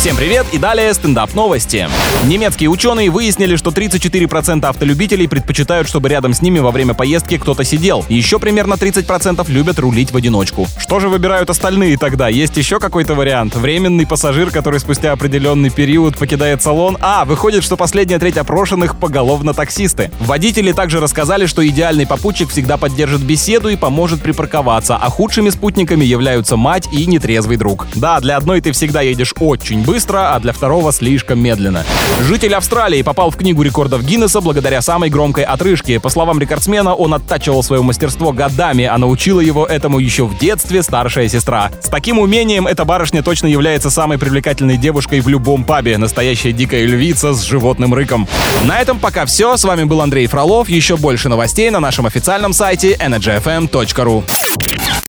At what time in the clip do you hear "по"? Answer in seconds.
35.98-36.10